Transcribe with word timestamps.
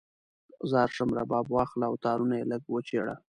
ځار 0.71 0.89
شم، 0.95 1.09
رباب 1.17 1.45
واخله 1.49 1.85
او 1.89 1.95
تارونه 2.05 2.35
یې 2.39 2.45
لږ 2.51 2.63
وچیړه 2.67 3.15